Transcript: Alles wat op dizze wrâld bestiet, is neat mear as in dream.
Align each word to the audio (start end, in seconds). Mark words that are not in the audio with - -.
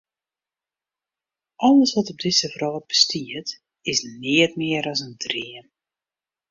Alles 1.65 1.91
wat 1.97 2.09
op 2.13 2.19
dizze 2.25 2.47
wrâld 2.55 2.85
bestiet, 2.91 3.49
is 3.91 3.99
neat 4.19 4.53
mear 4.59 4.85
as 4.91 5.01
in 5.07 5.15
dream. 5.25 5.65